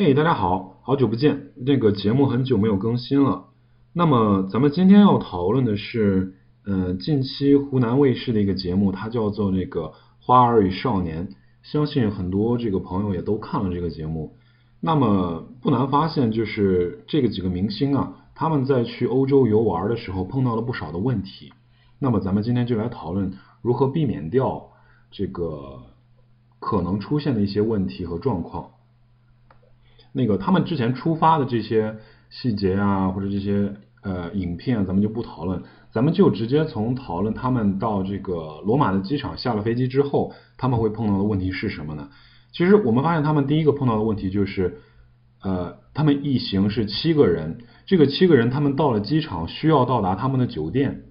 [0.00, 3.46] 嘿，大家好，好久不见，那个节目很久没有更新了。
[3.92, 9.86] 那么咱们今天要讨论的是，嗯，近期湖南卫视的一个节目，它叫做那个
[10.20, 11.26] 《花儿与少年》，
[11.64, 14.36] 相信很多这个朋友也都看了这个节目。
[14.78, 21.52] 那么不难发现，就是这个几个明星啊，他们在去欧洲游玩的时候碰到了不少的问题。
[21.98, 24.68] 那么咱们今天就来讨论如何避免掉
[25.10, 25.80] 这个
[26.60, 28.70] 可能出现的一些问题和状况。
[30.18, 31.96] 那个他们之前出发的这些
[32.28, 35.62] 细节啊，或者这些呃影片，咱们就不讨论，
[35.92, 42.08] 咱们就直接从讨论他们到这个罗马的机场下了飞机之后，他们会碰到的问题是什么呢？
[42.52, 44.78] 其实我们发现他们第一个碰到的问题就是，
[45.42, 51.04] 呃，他们一行是七个人，这个七个人他们到了机场需要到达他们的酒店，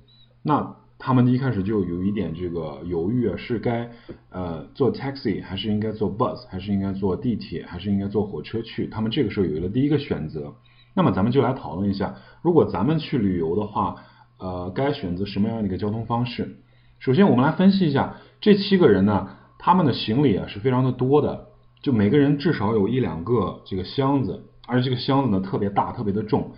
[0.43, 0.75] 那。
[0.99, 3.89] 他们一开始就有一点这个犹豫啊，是该
[4.31, 8.87] 呃坐 taxi 还是应该坐 bus，还是应该坐地铁，还是应该坐火车去？
[8.87, 10.55] 他们这个时候有了第一个选择。
[10.95, 13.97] 那么咱们就来讨论一下，如果咱们去旅游的话，
[14.39, 16.57] 呃，该选择什么样的一个交通方式？
[16.99, 21.49] 首先，我们来分析一下这七个人呢，他们的行李啊是非常的多的，
[21.83, 26.53] 就每个人至少有一两个这个箱子，而这个箱子呢特别大，特别的重。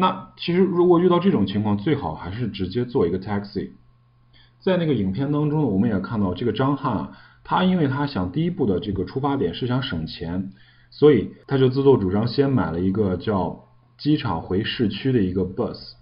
[0.00, 3.72] 那其实如果遇到这种情况，最好还是直接做一个 taxi。
[4.58, 10.52] 在那个影片当中呢，我们也看到这个张翰啊，他因为他想第一步的这个出发点是想省钱，
[10.90, 13.66] 所以他就自作主张先买了一个叫
[13.98, 15.92] 机场回市区的一个 bus。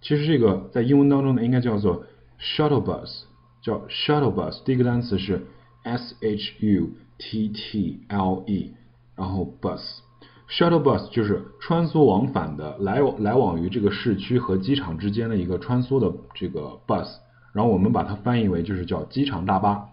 [0.00, 2.06] 其实这个在英文当中呢，应该叫做
[2.40, 3.22] shuttle bus，
[3.62, 4.64] 叫 shuttle bus。
[4.64, 5.46] 第一个单词是
[5.84, 8.72] s h u t t l e，
[9.14, 10.00] 然后 bus。
[10.48, 17.06] Shuttle bus 就是穿梭往返的，来往来往于这个市区和机场之间的一个穿梭的这个 bus，
[17.52, 19.90] 然后我们把它翻译为就是叫机场大巴。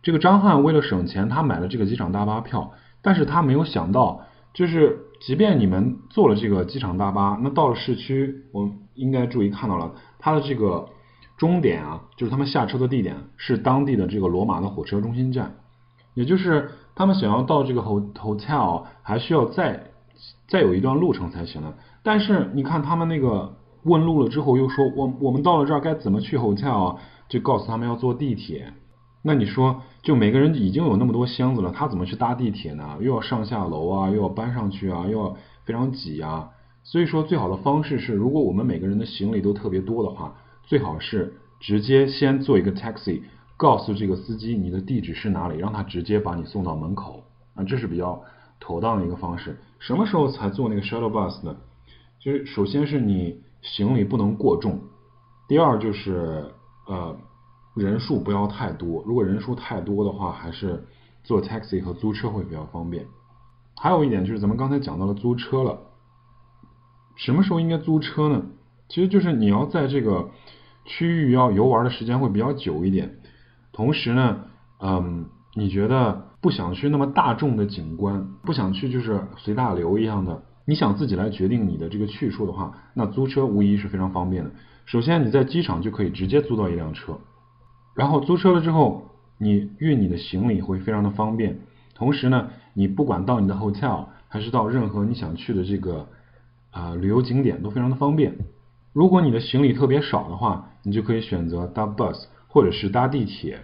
[0.00, 10.88] 这个张翰为了省钱，他买了这个机场大巴票，但是他没有想到，就是即便你们坐了这个机场大巴，那到了市区，我们应该注意看到了，它的这个
[11.36, 15.56] 终点啊，就是他们下车的地点是当地的这个罗马的火车中心站，
[16.14, 16.70] 也就是。
[16.94, 19.90] 他们想要到这个 hotel，还需要再
[20.46, 21.74] 再有一段路程才行呢。
[22.02, 28.72] 但是你看他们那个问路了之后，又说我我们到了这儿该怎么去 hotel，就告诉他们要坐地铁。
[29.26, 32.98] 那你说，就每个人已经有那么多箱子了，他怎么去搭地铁呢？
[33.00, 36.50] 又要上下楼啊，又要搬上去啊，又要非常挤啊。
[36.82, 43.22] 所以说，最好的方式是，如果我们每个人的行李都特别多的话，最好是直接先做一个 taxi。
[43.56, 48.22] 告诉这个司机你的地址是哪里，让他直接把你送到门口啊，这是比较
[48.58, 49.58] 妥当的一个方式。
[49.78, 51.56] 什么时候才坐那个 shuttle bus 呢？
[52.18, 54.80] 就是首先是你行李不能过重，
[55.46, 56.52] 第二就是
[56.86, 57.16] 呃
[57.74, 59.02] 人数不要太多。
[59.06, 60.84] 如果人数太多的话，还是
[61.22, 63.06] 坐 taxi 和租车会比较方便。
[63.76, 65.78] 还有一点就是咱们刚才讲到了租车了，
[67.16, 68.46] 什么时候应该租车呢？
[68.88, 70.30] 其实就是你要在这个
[70.84, 73.18] 区域要游玩的时间会比较久一点。
[73.74, 74.44] 同时呢，
[74.80, 84.50] 嗯，你觉得不想去那么大众的景观，不想去就是随大流一样的，你想自己来决定你的这个去处的话，那租车无疑是非常方便的。
[84.86, 87.18] 首先你在机场就可以直接租到一辆车，
[87.96, 91.58] 然后租车了之后，你运你的行李会非常的方便。
[91.96, 96.06] 同时呢，你不管到你的 hotel 还是到任何你想去的这个
[96.70, 98.36] 啊旅游景点都非常的方便。
[98.92, 102.26] 如果你的行李特别少的话，你就可以选择搭 bus。
[102.54, 103.58] 或者是搭地铁，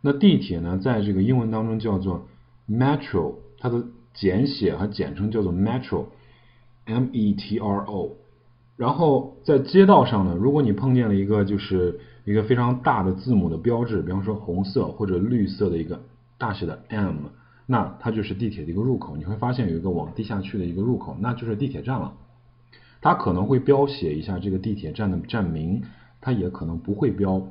[0.00, 2.26] 那地铁呢，在这个英文当中叫做
[2.68, 3.84] metro，它的
[4.14, 8.16] 简写和简称叫做 metro，m e t r o。
[8.76, 16.00] 然后在街道上呢，如果你碰见了一个就是一个非常大的字母的标志，比方说红色或者绿色的一个
[16.36, 17.14] 大写的 M，
[17.66, 19.16] 那它就是地铁的一个入口。
[19.16, 22.14] 你会发现有一个往地下去的一个入口，那就是地铁站了。
[23.00, 25.84] 它可能会标写一下这个地铁站的站名，
[26.20, 27.46] 它也可能不会标。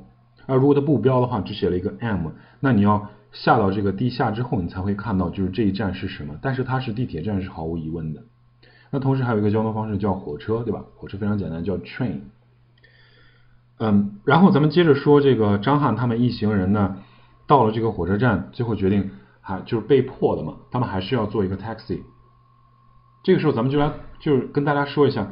[0.46, 2.28] 而如果它不标的话，只写了一个 M，
[2.58, 6.36] 那你要下到这个地下之后，你才会看到就是这一站是什么。
[6.42, 8.22] 但是它是地铁站是毫无疑问的。
[8.90, 10.84] 那同时还有一个交通方式叫火车，对吧？
[10.96, 12.22] 火车非常简单，叫 train。
[13.78, 16.96] 嗯，然后咱们接着说这个张翰他们一行人呢，
[17.46, 19.10] 到了这个火车站，最后决定
[19.40, 22.00] 还就是被迫的嘛，他们还是要做一个 taxi。
[23.22, 25.28] 这个时候咱们就来就是跟大家说一下，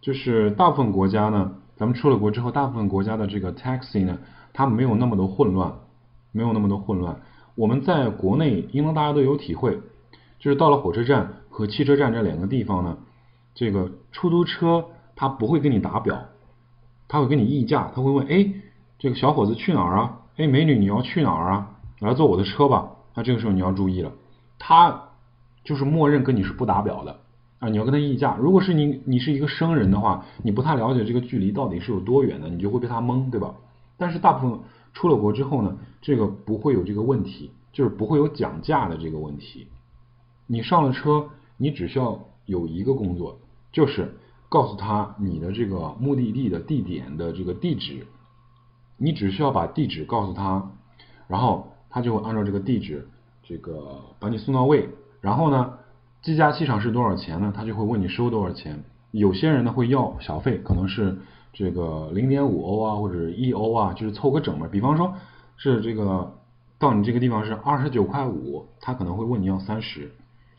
[0.00, 4.18] 就是大部分国家呢，咱们出了国之后，大部分国家的这个 taxi 呢。
[4.52, 5.72] 它没有那么多混乱，
[6.32, 7.20] 没有那么多混乱。
[7.54, 9.78] 我们在国内应当大家都有体会，
[10.38, 12.98] 就是到了火车站和汽车站这两个地方呢，
[13.54, 16.18] 这个出租车它不会跟你打表，
[17.08, 18.52] 他会跟你议价，他会问，哎，
[18.98, 20.20] 这个小伙子去哪儿啊？
[20.36, 21.78] 哎，美女你要去哪儿啊？
[22.00, 22.90] 来坐我的车吧。
[23.14, 24.12] 那这个时候你要注意了，
[24.58, 25.08] 他
[25.62, 27.18] 就是默认跟你是不打表的
[27.58, 28.36] 啊，你要跟他议价。
[28.40, 33.54] 如果是你你是一个生人的话，你不太了解这个距离到底是有多远的，你就会被他蒙，对吧？
[33.96, 34.60] 但是大部分
[34.92, 39.68] 出了国之后呢，这个不会有这个问题，就是不会有讲价的这个问题。
[40.46, 43.38] 你上了车，你只需要有一个工作，
[43.72, 44.16] 就是
[44.48, 48.06] 告诉他你的这个目的地的地点的这个地址，
[48.98, 50.72] 你只需要把地址告诉他，
[51.26, 53.08] 然后他就会按照这个地址
[53.42, 54.90] 这个把你送到位。
[55.20, 55.78] 然后呢，
[56.20, 57.52] 计价器上是多少钱呢？
[57.54, 58.84] 他就会问你收多少钱。
[59.12, 61.18] 有些人呢会要小费，可能是
[61.52, 64.68] 这个零点五欧啊，或者一欧啊，就是凑个整嘛。
[64.70, 65.14] 比方说
[65.56, 66.34] 是这个
[66.78, 70.12] 到你这个地方是二十九块五，他可能会问你要三十。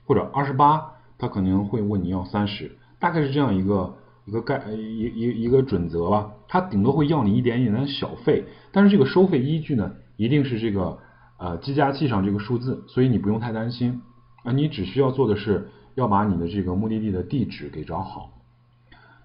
[0.05, 3.95] 或者二十八，他可能会问你要三十，大概是这样一个
[4.25, 6.33] 一个概一一一个准则吧。
[6.49, 8.43] 他顶多会要你一点点的小费，
[8.73, 10.99] 但是这个收费依据呢，一定是这个
[11.37, 14.01] 呃计价器上这个数字，所以你不用太担心
[14.43, 14.51] 啊。
[14.51, 18.29] 你只需要做的是要把你的这个目的地的地址给找好，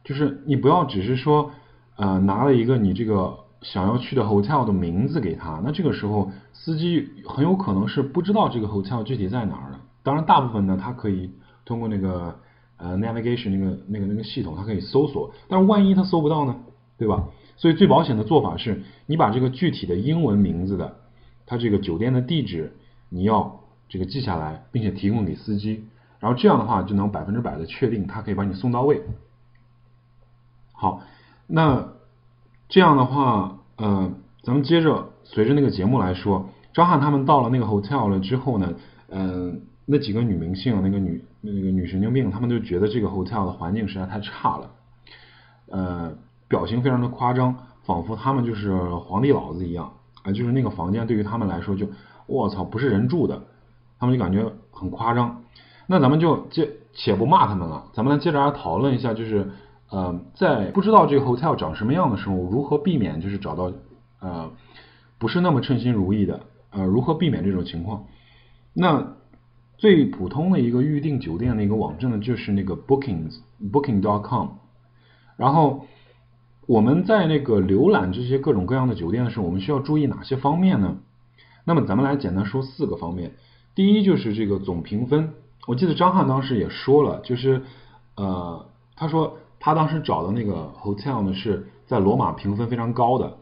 [0.04, 1.50] 就是你不要只是说
[1.98, 9.78] 呃拿了一个你这个想要去的 hotel 的名字给他，那这个时候司机很有可能是不知道这个 hotel 具体在哪儿的。
[10.02, 11.30] 当然，大部分呢，他可以
[11.64, 12.38] 通过那个
[12.76, 15.32] 呃 navigation 那个那个那个系统，它可以搜索。
[15.48, 16.56] 但是万一他搜不到呢，
[16.96, 17.24] 对吧？
[17.56, 20.96] 所以最保险的做法是，你把这个具体的英文名字的，
[21.44, 22.72] 它这个酒店的地址，
[23.10, 25.84] 你要这个记下来，并且提供给司机。
[26.20, 29.02] 然后这样的话，就能百分之百的确定他可以把你送到位。
[30.72, 31.02] 好，
[31.48, 31.88] 那
[32.68, 34.12] 这样的话，呃，
[34.44, 38.74] 咱们接着随着那个节目来说，张翰他们到了那个 hotel 了之后呢，
[39.08, 39.62] 嗯。
[39.90, 44.70] 那几个女明星，那个女那个女神经病，他们就觉得这个 hotel 的环境实在太差了，
[45.70, 46.12] 呃，
[46.46, 47.56] 表情非常的夸张，
[47.86, 49.90] 仿佛他们就是皇帝老子一样
[50.24, 51.86] 啊，就是那个房间对于他们来说就，
[52.26, 53.44] 我操，不是人住的，
[53.98, 55.42] 他们就感觉很夸张。
[55.86, 59.50] 那咱们就接且不骂他们了，咱们来接着来讨论一下，就是
[59.90, 63.73] 呃，在不知道这个 hotel 长什么样的时候，如何避免就是找到
[64.20, 64.50] 呃
[65.19, 66.40] 不是那么称心如意的，
[66.70, 68.05] 呃，如何避免这种情况？
[68.75, 69.17] 那
[69.79, 73.38] 最普通的一个预订酒店的一个网站呢，就是那个 bookings
[73.73, 74.49] booking dot com。
[75.37, 75.87] 然后
[76.67, 80.99] 我们在那个浏览这些各种各样的酒店的时候，我们需要注意哪些方面呢？
[81.64, 83.32] 那么咱们来简单说四个方面。
[83.75, 85.32] 第一就是这个总评分。
[85.67, 87.62] 我记得张翰当时也说了，就是
[88.17, 93.37] 呃，他说他当时找的那个 hotel 呢是在罗马评分非常高的，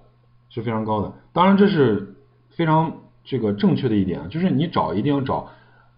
[0.48, 1.12] 是非常高的。
[1.32, 2.16] 当然这是
[2.50, 2.92] 非常
[3.24, 5.48] 这个正确的一点，就是你找一定要找。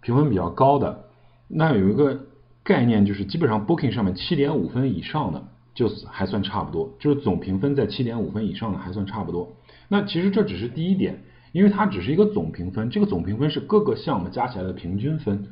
[0.00, 1.06] 评分比较高的，
[1.48, 2.20] 那有一个
[2.62, 5.42] 概念就是，基本上 Booking 上面七点五分以上的，
[5.74, 9.56] 就还算差不多，就是总评分在七点五分以上的还算差不多。
[9.88, 15.48] 那其实这只是第一点，因为它只是一个总评分，这个总评分是各个项目加起来的平均分。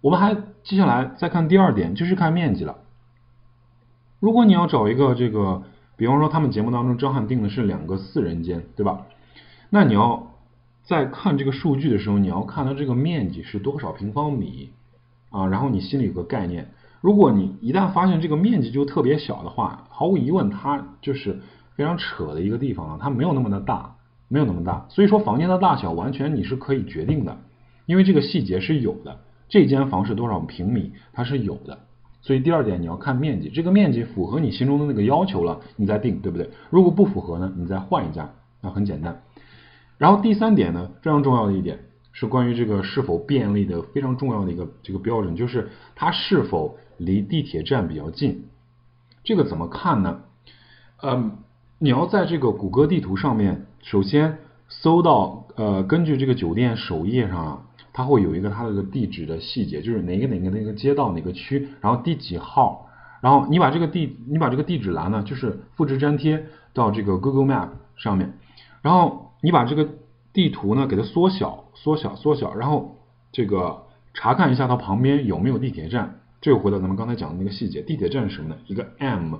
[0.00, 2.76] 我们还接下来再看第二点，就是看面积了。
[4.24, 5.64] 如果你要找一个这个，
[5.98, 9.02] 比方说他们节目当中张翰定的是两个四人间，对吧？
[9.68, 10.30] 那你要。
[10.86, 14.70] 在看这个数据的时候，你要看它这个面积是多少平方米
[15.30, 16.68] 啊，然后你心里有个概念。
[17.00, 21.40] 如果你一旦发现这个面积就特别小的话，毫无疑问它就是
[21.74, 23.96] 非常扯的一个地方了，它没有那么的大，
[24.28, 24.86] 没有那么大。
[24.90, 27.38] 所以说房间的大小完全你是可以决定的，
[27.86, 29.20] 因为这个细节是有的。
[29.48, 31.78] 这间房是多少平米，它是有的。
[32.24, 36.48] 所以第二点你要看面积，这个面积符合你心中的那个要求了，你再定，对不对？
[36.70, 39.20] 如果不符合呢，你再换一家，那很简单。
[39.98, 41.80] 然后第三点呢，非常重要的一点
[42.12, 48.46] 是关于这个是否便利的非常重要的一个这个标准，就是它是否离地铁站比较近。
[49.22, 50.22] 这个怎么看呢？
[51.02, 51.38] 嗯，
[51.78, 54.38] 你要在这个谷歌地图上面，首先
[54.68, 62.90] 搜到呃，根据这个酒店首页上啊，它会有一个它的地址的细节，就是哪个哪个哪个街道哪个区，然后第几号，
[63.22, 68.34] 然后你把这个地你把这个地址栏呢，就是复制粘贴到这个 Google Map 上面，
[68.82, 69.22] 然后。
[69.44, 69.86] 你把这个
[70.32, 72.96] 地图呢给它缩小、缩小、缩小，然后
[73.30, 73.82] 这个
[74.14, 76.20] 查看一下它旁边有没有地铁站。
[76.40, 78.56] 这又回到咱们刚才讲的那个细节，地铁站是什么呢？
[78.66, 79.34] 一个 M，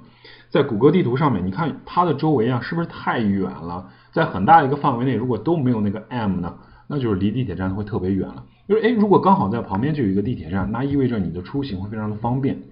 [0.51, 3.89] 在谷歌地图上面，你看它的周围啊，是不是太远了？
[4.13, 6.55] 在很大一个范围内，如果都没有那个 M 呢，
[6.87, 8.45] 那就是离地铁站会特别远了。
[8.69, 12.63] 就是哎，如果刚好在旁边就有一个地铁站，那意味着你的出行会非常的方便。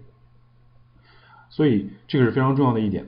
[1.50, 3.06] 所以这个是非常重要的一点。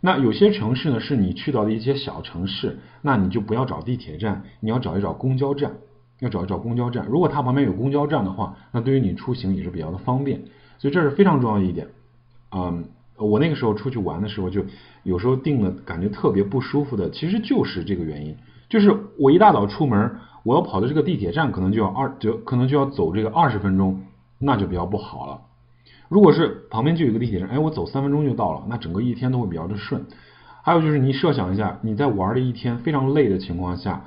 [0.00, 5.72] 那有些城市呢，是你去到的一些小城市，那你就不要找地铁站，你要找一找公交站，
[6.20, 7.06] 要找一找公交站。
[7.06, 10.42] 如果它旁边有公交站的话，那对于你出行也是比较的方便。
[10.78, 11.88] 所以这是非常重要的一点。
[12.54, 12.84] 嗯，
[13.16, 14.64] 我那个时候出去玩的时候，就
[15.02, 18.36] 有时候订了感觉特别不舒服的，其实就是这个原因。
[18.68, 20.16] 就是我一大早出门，
[20.48, 24.00] 我要跑的这个地铁站可能就要二，就可能就要走这个二十分钟
[24.38, 25.42] 那就比较不好了。
[26.08, 30.06] 如果是旁边就有个地铁站，哎，我走三分钟就到了，那整个一天都会比较的顺。
[30.62, 34.04] 还有就是你设想一下，你在玩的一天非常累的情况下，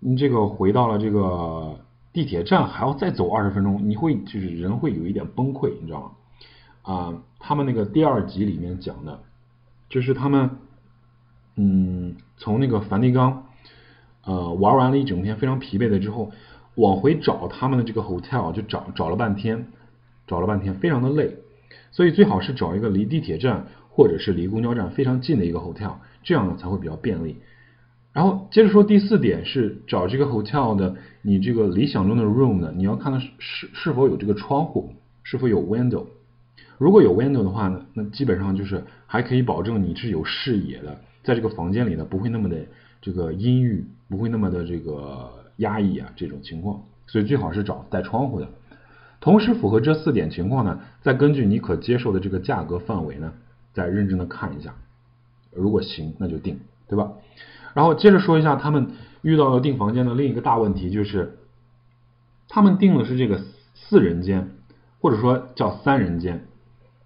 [0.00, 1.78] 你这个回到了这个
[2.12, 6.10] 地铁站还要再走二十分钟，你会就是人会有一点崩溃，你知道吗？
[6.82, 9.20] 啊，他们那个第二集里面讲的，
[9.88, 10.50] 就是他们
[11.54, 13.44] 嗯从那个梵蒂冈
[14.26, 16.30] 呃玩完了一整天非常疲惫的之后，
[16.74, 19.66] 往回找他们的这个 hotel 就找找了半天。
[20.28, 21.36] 找了半天，非常的累，
[21.92, 25.92] 所以最好是找一个离地铁站或者是离公交站非常近的一个 hotel，
[26.24, 27.36] 这样呢才会比较便利。
[28.12, 36.06] 然后接着说第四点是找这个 hotel 的，你这个理想中的 room 呢，你要看它是是是否有这个窗户，是否有 window。
[36.76, 42.66] 如果有 window 的话呢，那基本上就是还可以保证你是有视野的，在这个房间里呢不会那么的
[43.00, 48.48] 这个阴郁，不会那么的这个压抑啊这种情况，所以最好是找带窗户的。
[49.20, 53.32] 同时符合这四点情况呢，再根据你可接受的这个价格范围呢，
[53.72, 54.74] 再认真的看一下，
[55.52, 57.12] 如果行那就定，对吧？
[57.74, 61.38] 然后接着说一下他们遇到的订房间的另一个大问题，就是
[62.48, 63.40] 他们订的是这个
[63.74, 64.50] 四人间，
[65.00, 66.46] 或者说叫三人间。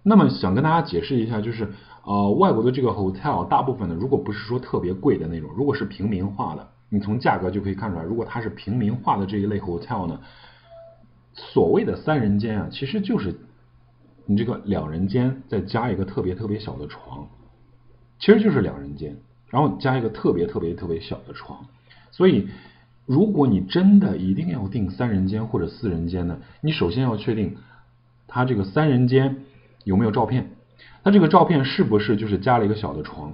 [0.03, 1.69] 那么想跟大家解释一下，就是
[2.03, 10.19] 呃外国的这个 hotel 大部分呢，如果不是说特别贵的那种，如果是平民化的，你从价格就可以看出来，如果它是平民化的这一类 hotel 呢。
[11.33, 13.33] 所谓的三人间啊，其实就是
[14.25, 17.25] 你这个两人间再加一个特别特别小的床，
[18.19, 19.15] 其实就是两人间，
[19.49, 21.65] 然后加一个特别特别特别小的床。
[22.11, 22.49] 所以，
[23.05, 27.55] 如果你真的一定要订三人间或者四人间呢，你首先要确定
[28.27, 29.37] 他这个三人间
[29.85, 30.49] 有没有照片，
[31.01, 33.31] 他这个照片是不是就是加了一个小的床？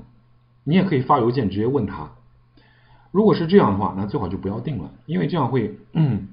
[0.64, 2.12] 你也可以发邮件直接问他。
[3.12, 5.78] 如果是这样的话，那最好就不要定了，因为这样会。
[5.94, 6.28] 嗯，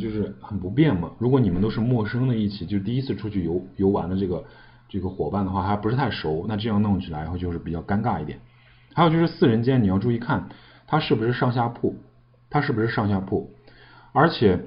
[0.00, 1.10] 就是很不便嘛。
[1.18, 4.44] 如果你们都是陌生的，一起就第一次出去游游玩的这个
[4.88, 8.40] 这个伙伴的话，还不是太熟，那这样弄起来会就是比较尴尬一点。
[8.94, 10.48] 还有就是四人间，你要注意看
[10.86, 11.96] 它是不是上下铺，
[12.48, 13.50] 它是不是上下铺，
[14.12, 14.64] 而且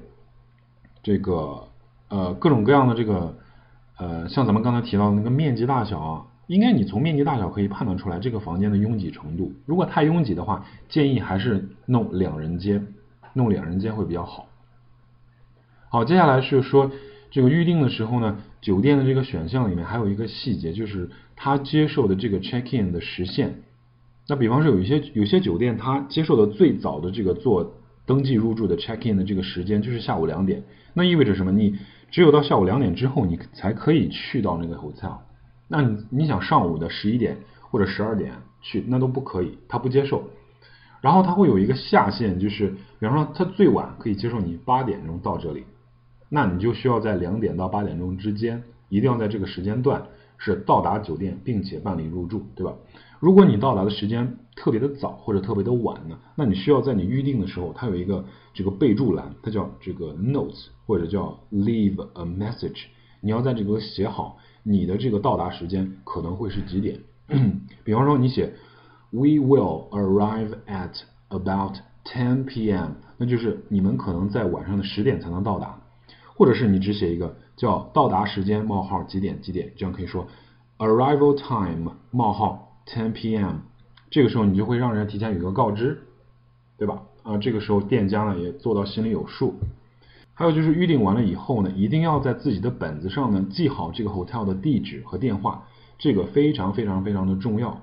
[1.01, 1.63] 这个
[2.09, 3.37] 呃各种各样的这个
[3.97, 9.51] 呃，像咱们刚才提到的那个面积大小啊，应该你从面积大小可以判断出来这个房间的拥挤程度。
[9.65, 12.87] 如果太拥挤的话，建议还是弄两人间，
[13.33, 14.47] 弄两人间会比较好。
[15.89, 16.91] 好，接下来是说
[17.31, 23.63] 这个预定的时候呢，酒店的这个选项里面还有一个细节，就是他接受的这个 check in 的时限。
[24.27, 27.75] 那比方说有一些有些酒店，他接受的最早的这个做
[28.05, 30.63] 登记入住的 check in 的这个时间就是下午两点。
[30.93, 31.51] 那意味着什么？
[31.51, 31.77] 你
[32.09, 35.17] 只有到下午两点之后，你才可以去到那个 hotel。
[35.67, 37.37] 那你你想上午的十一点
[37.69, 40.23] 或者十二点去，那都不可以，他不接受。
[41.01, 45.63] 然后他会有一个下限，就是比方说他最晚可以接受你八点钟到这里。
[46.29, 50.07] 那你就需要在两点到八点钟之间，一定要在这个时间段
[50.37, 52.73] 是到达酒店，并且办理入住，对吧？
[53.19, 62.85] 如果你到达的时间特别的早或者特别的晚呢，那你需要在你预定的时候，它有一个这个备注栏，它叫这个 notes 或者叫 leave a message，
[63.21, 64.37] 你要在这个写好
[64.69, 66.99] 你的这个到达时间可能会是几点。
[67.85, 68.53] 比方说你写
[69.11, 75.79] we will arrive at about ten p.m.，那就是你们可能在晚上的十点才能到达。
[76.35, 80.27] 或者是你只写一个叫到达时间冒号几点几点，这样可以说
[80.77, 83.59] arrival time 冒号 ten p.m.
[84.09, 86.03] 这个时候你就会让人提前有一个告知，
[86.77, 87.03] 对吧？
[87.23, 89.55] 啊，这个时候店家呢也做到心里有数。
[90.37, 95.63] 还有就是预定完了以后呢，一定要在自己的本子上呢记好这个 hotel 的地址和电话，
[95.97, 97.81] 这个非常非常非常的重要。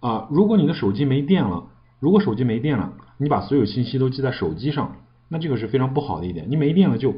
[0.00, 1.64] 啊，如果你的手机没电了，
[2.00, 4.96] 如果手机没电了，你把所有信息都记在手机上，
[5.28, 6.46] 那这个是非常不好的一点。
[6.48, 7.14] 你没电了就。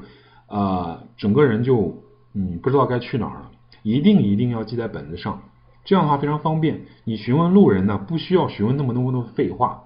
[0.51, 3.51] 呃，整个人就嗯不知道该去哪儿了，
[3.83, 5.43] 一定一定要记在本子上，
[5.85, 6.87] 这样的话非常方便。
[7.05, 9.83] 你询问路人呢，不需要询问那么多废话，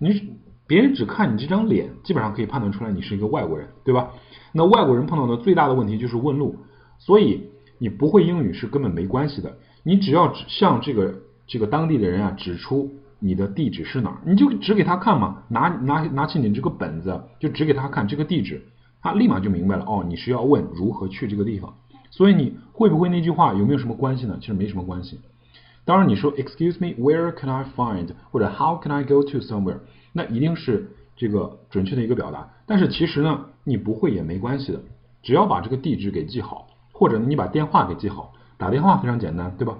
[0.00, 0.32] 你
[0.72, 4.08] 别人只看你这张脸，基本上可以判断出来你是一个外国人，对吧？
[4.52, 6.56] 那外国人碰到的最大的问题就是问路，
[6.98, 11.14] 所以你不会英语是根本没关系的，你只要指向这个
[11.46, 18.62] 这个当地的人啊指出你的地址是哪儿，你就指给他看嘛，拿拿拿起你这个本子就指给他看这个地址。
[19.02, 21.74] 他立马就明白了哦，你是要问如何去这个地方，
[22.10, 24.38] 所以你会不会那句话有没有什么关系呢？
[24.40, 25.20] 其实没什么关系。
[25.84, 29.80] 当然你说 Excuse me, where can I find 或者 How can I go to somewhere？
[30.12, 32.50] 那一定是这个准确的一个表达。
[32.66, 34.80] 但是其实呢，你不会也没关系的，
[35.22, 39.78] 只要把这个地址给记好，或者你把电话给记好，打电话非常简单，对吧？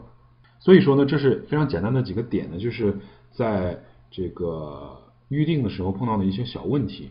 [0.58, 2.98] 所以说呢，这是非常简单的几个点呢，就是
[3.32, 3.78] 在
[4.10, 4.98] 这个
[5.28, 7.10] 预定的时候碰到的一些小问题。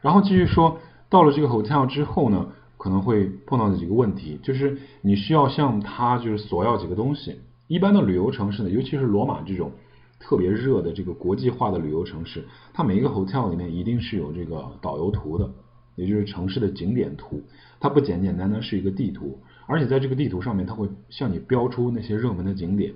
[0.00, 0.78] 然后继续说。
[1.08, 7.38] 到了这个 hotel 之后呢，可能会碰到的几个问题，就是你需要向他就是索要几个东西。
[7.68, 9.70] 一般的旅游城市呢，尤其是罗马这种
[10.18, 15.50] 特别热的这个国际化的旅游城市，它每一个 hotel 里面一定是有这个导游图的，
[15.94, 17.42] 也就是城市的景点图。
[17.80, 22.94] 它不简简单单是一个地图，而且在这个地图上面，它会向你标出那些热门的景点。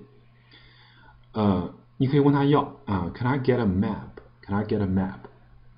[1.32, 5.20] 呃，你可以问他要啊，Can I get a map？Can I get a map？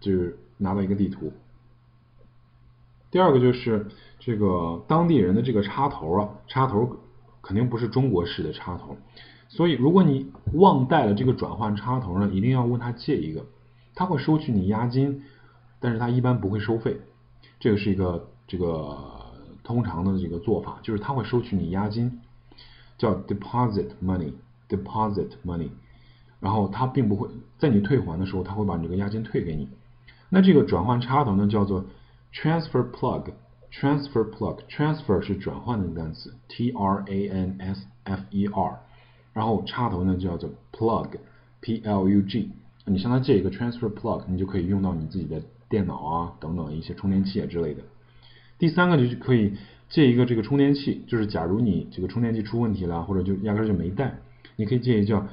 [0.01, 1.33] 就是拿到一个地图。
[3.11, 6.97] 第二个就是这个当地人的这个插头啊，插头
[7.43, 8.97] 肯定不是中国式的插头，
[9.55, 13.45] 所以如果你忘带了这个转换插头呢，一定要问他借一个，
[13.95, 15.23] 他会收取你押金，
[15.79, 16.97] 但是他一般不会收费，
[17.61, 18.97] 这个是一个这个
[19.63, 22.21] 通常的这个做法，就是他会收取你押金，
[22.97, 25.69] 叫 deposit money，deposit money，
[26.41, 27.29] 然后他并不会
[27.59, 29.69] 在你退还的时候，他会把你这个押金退给你，
[30.31, 31.85] 那这个转换插头呢叫做。
[32.35, 38.79] Transfer plug，transfer plug，transfer 是转换的单词，T R A N S F E R，
[39.33, 42.51] 然后插头呢就叫做 plug，P L U G，
[42.85, 47.83] 你向他借一个 transfer plug，你就可以用到你自己的电脑啊等等一些充电器啊之类的。
[48.59, 49.55] 第三个就是可以
[49.89, 54.19] 借一个这个充电器，就是假如你这个充电器出问题了，或者就压根就没带，
[54.57, 55.27] 你可以借一叫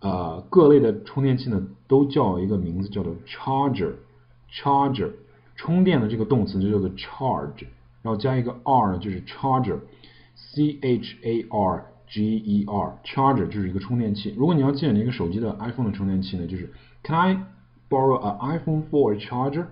[0.00, 5.10] 呃各类的充电器呢都叫一个名字叫做 charger，charger。
[5.54, 7.66] 充电的这个动词就叫做 charge，
[8.00, 14.34] 然后加一个 r 呢，就是 charger，c h a r g e r，charger 就是一个充电器。
[14.36, 16.70] 如果你要借你一个手机的 iPhone 的充电器呢，就是
[17.02, 17.46] Can I
[17.88, 19.64] borrow a iPhone for a charger？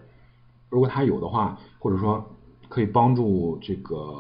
[0.71, 2.31] 如果它有的话，或者说
[2.71, 4.15] 可以帮助这个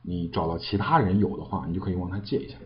[0.00, 2.56] 你找到其他人有的话，你就可以问他借一下。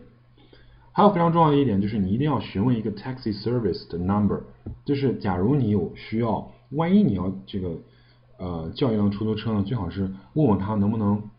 [0.93, 4.43] 还有非常重要的一点就是你一定要询问一个 taxi service 的 number，
[4.85, 7.77] 就是假如你有需要，万一你要这个。
[8.39, 11.29] 呃，叫一辆出租车呢，最好是问问他能不能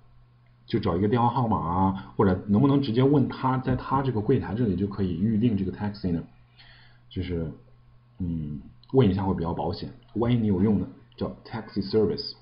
[0.67, 6.23] 就找一个电话号码啊，或者能不能直接问他在他这个柜台这里就可以预定这个 taxi 呢？
[7.11, 7.51] 就是
[8.19, 8.61] 嗯，
[8.93, 9.91] 问一下会比较保险。
[10.15, 12.33] 万一你有用呢，叫 taxi service，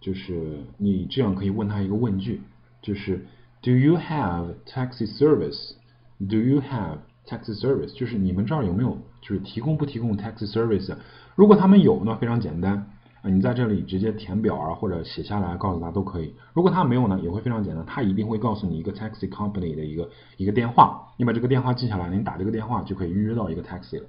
[0.00, 2.42] 就是你这样可以问他一个问句，
[2.80, 3.26] 就是
[3.62, 7.92] Do you have taxi service？Do you have taxi service？
[7.94, 10.96] 就是你们这儿有没有就是提供不提供 taxi service？
[11.34, 12.92] 如果他们有呢，非常简单。
[13.30, 16.32] 你在这里直接填表啊，或者写下来告诉他都可以。
[16.54, 24.06] 如果他没有呢，也会非常简单，他一定会告诉你一个 taxi company 的一个一个电话，你把这个电话记下来，你打这个电话就可以预约到一个 taxi 了。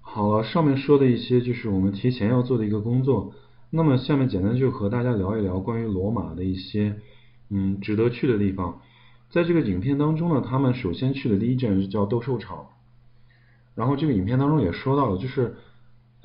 [0.00, 3.32] 好了，上面说的一些就是我们提前要做的一个工作。
[3.70, 6.96] 那么下面简单就和大家聊一聊关于罗马的一些
[7.50, 8.80] 嗯值得去的地方。
[9.30, 12.66] 在这个影片当中呢，他们首先去的第一站是叫斗兽场，
[13.74, 15.56] 然后这个影片当中也说到了，就是。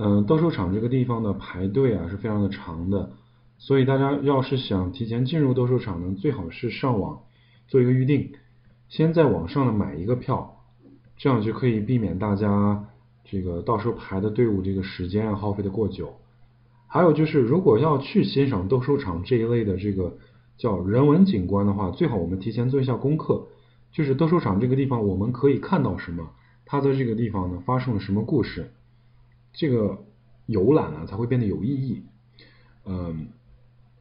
[0.04, 3.12] 嗯，斗兽场这个地方的排队啊是非常的长的，
[3.60, 7.22] 所以大家要是想提前进入斗兽场呢，最好是上网
[7.68, 8.32] 做一个预定，
[8.90, 10.58] 先在网上呢买一个票，
[11.18, 12.88] 这样就可以避免大家
[13.26, 16.16] 这个到时候排的队伍这个时间啊耗费的过久。
[16.88, 20.18] 还有就是，如果要去欣赏斗兽场这一类的这个
[20.58, 23.50] 叫人文景观的话，最好我们提前做一下功课，
[23.92, 26.32] 就是斗兽场这个地方我们可以看到什么，
[26.66, 28.72] 它在这个地方呢发生了什么故事。
[29.54, 30.06] 这个
[30.46, 32.04] 游览呢才会变得有意义。
[32.86, 33.28] 嗯，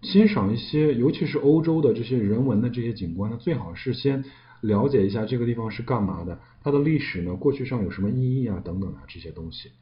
[0.03, 4.25] 欣赏一些，尤其是欧洲的这些人文的这些景观呢，最好是先
[4.63, 9.73] 了解一下这个地方是干嘛的，它的历史呢，过去上有什么意义啊，等等啊这些东西。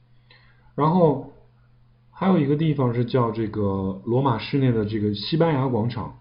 [0.74, 1.32] 然后
[2.10, 6.18] 还有一个地方是叫这个罗马市内的这个西班牙广场。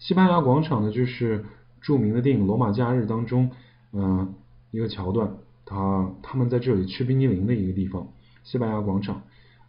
[0.00, 1.44] 西班牙广场呢，就是
[1.80, 3.50] 著名的电影《罗马假日》当中，
[3.92, 4.34] 嗯，
[4.70, 8.08] 一个桥段，他他们在这里吃冰激凌的一个地方。
[8.50, 9.24] 西班牙广场，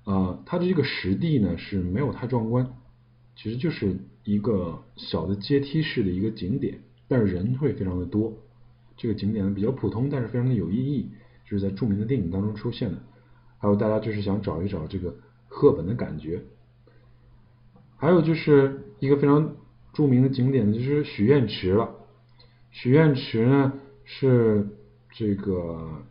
[0.06, 2.66] 呃，它的这个实地呢是没有太壮观，
[3.36, 8.32] 其实就是一个小的阶梯式的一个景点，但是人会非常的多。
[8.96, 11.10] 这个景点呢比较普通，但是非常的有意义，
[11.44, 12.98] 就是在著名的电影当中出现的。
[13.58, 15.14] 还有大家就是想找一找这个
[15.50, 16.42] 赫本的感觉。
[17.98, 19.58] 还有就是一个非常
[19.92, 21.90] 著名的景点就是许愿池了。
[22.72, 23.74] 许愿池呢
[24.06, 24.70] 是
[25.12, 26.02] 这个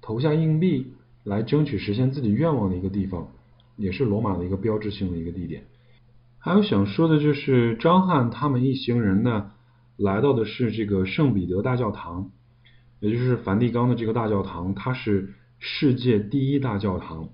[0.00, 0.92] 投下硬币。
[1.24, 3.28] 来争取实现自己愿望的一个地方，
[3.76, 5.64] 也是罗马的一个标志性的一个地点。
[6.38, 9.50] 还有想说的就是张翰他们一行人呢，
[9.96, 12.30] 来到的是这个圣彼得大教堂，
[13.00, 17.28] 也就是梵蒂冈的这个大教堂，它是世界第一大教堂。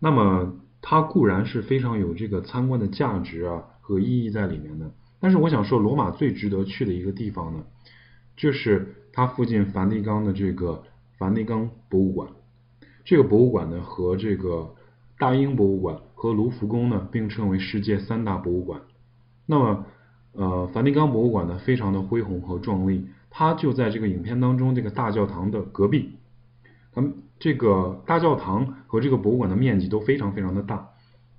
[0.00, 7.64] 那么它固然是非常有这个参观的价值啊和意义在里面的，但是我想说，罗马最值得去的一个地方呢，
[8.36, 10.82] 就是它附近梵蒂冈的这个
[11.16, 12.28] 梵蒂冈博物馆。
[13.06, 14.74] 这个博物馆呢，和这个
[15.16, 18.82] 大英博物馆和卢浮宫呢并称为世界三大博物馆。
[19.46, 19.86] 那么，
[20.32, 26.18] 呃，梵蒂冈博物馆呢，非常的恢宏和壮丽，它就在这个影片当中这个大教堂的隔壁。
[26.94, 30.88] 那么，这个大教堂和这个博物馆的面积都非常非常的大，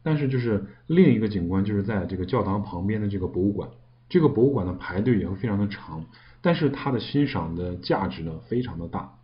[0.03, 3.69] 但是就是另一个景观就是在这个教堂旁边的这个博物馆，
[4.07, 6.05] 这个博物馆的排队也会非常的长，
[6.41, 9.15] 但是它的欣赏的价值呢非常的大。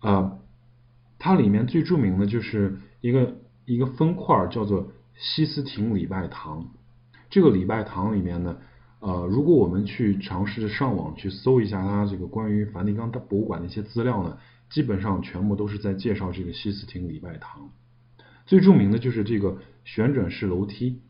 [0.00, 0.38] 啊，
[1.18, 6.68] 它里面最著名的就是一个一个分块叫做西斯廷礼拜堂。
[7.28, 8.56] 这个礼拜堂里面呢，
[9.00, 14.38] 呃，如果我们去尝试着上网去搜一下它这个关于梵蒂冈大博物馆的一些资料呢，
[14.70, 17.70] 基本上全部都是在介绍这个西斯廷礼拜堂。
[18.46, 21.00] 最著名的就是这个旋转式楼梯，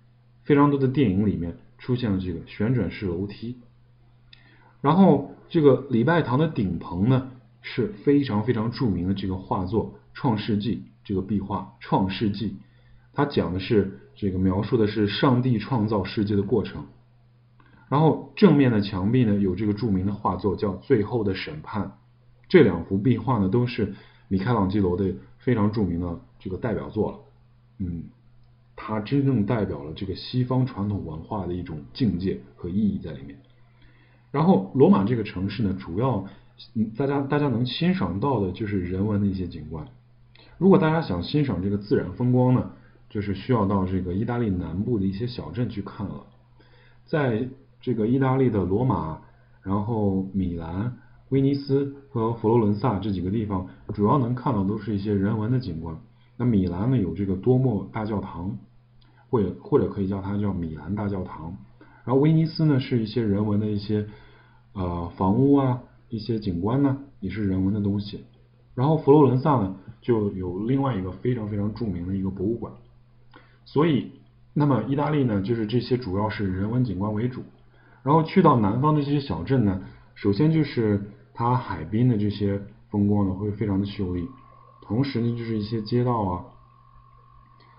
[0.42, 3.58] 非常多的电影里面出现了这个旋转式楼梯。
[4.80, 7.30] 然后这个礼拜堂的顶棚呢
[7.62, 12.50] 是非常非常著名的这个画作《创世纪》这个壁画《创世纪》。
[13.12, 16.86] 它讲的是这个描述的是上帝创造世界的过程，
[17.88, 21.86] 然后正面的墙壁呢有这个著名的画作叫《最后的审判》，
[22.48, 23.94] 这两幅壁画呢都是
[24.28, 27.18] 米开朗基罗的非常著名的这个代表作了，
[27.78, 28.04] 嗯，
[28.76, 33.40] 它真正代表了这个西方传统文化的一种境界和意义在里面。
[34.30, 36.26] 然后罗马这个城市呢，主要
[36.74, 39.86] 嗯大家大家能欣赏到的就是人文的一些景观。
[40.58, 42.70] 如果大家想欣赏这个自然风光呢？
[43.10, 46.26] 就是需要到这个意大利南部的一些小镇去看了，
[47.06, 47.48] 在
[47.80, 49.20] 这个意大利的罗马、
[49.62, 50.98] 然后米兰、
[51.30, 55.96] 威尼斯和佛罗伦萨这几个地方，主要能看到都是一些人文的景观。
[56.36, 58.58] 那米兰呢有这个多莫大教堂，
[59.30, 61.56] 或者或者可以叫它叫米兰大教堂。
[62.04, 64.06] 然后威尼斯呢是一些人文的一些
[64.74, 68.24] 呃房屋啊，一些景观呢也是人文的东西。
[68.74, 72.72] 然后佛罗伦萨呢就有另外一个非常非常著名的一个博物馆。
[73.64, 74.12] 所以，
[74.54, 77.42] 那么意大利呢，就是这些主要是人文景观为主。
[78.02, 79.82] 然后去到南方的这些小镇呢，
[80.14, 84.28] 首先就是它海滨的这些风光呢会非常的秀丽，
[84.80, 86.44] 同时呢就是一些街道啊，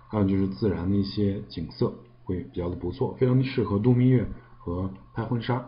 [0.10, 4.28] 还有就是自然的一些景色会比较的不错，非常的适合度蜜月
[4.60, 5.66] 和拍婚纱。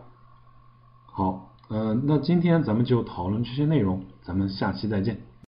[1.06, 5.31] 好，呃，那今天咱们就讨论这些内容，咱们下期再见。